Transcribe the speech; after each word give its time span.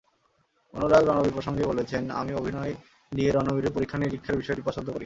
অনুরাগ 0.73 1.03
রণবীর 1.05 1.33
প্রসঙ্গে 1.33 1.63
বলেছেন, 1.65 2.11
আমি 2.11 2.33
অভিনয় 2.33 2.73
নিয়ে 3.11 3.31
রণবীরের 3.31 3.73
পরীক্ষা-নিরীক্ষার 3.73 4.37
বিষয়টি 4.37 4.61
পছন্দ 4.65 4.87
করি। 4.89 4.99